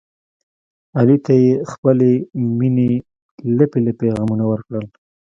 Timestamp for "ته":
1.25-1.33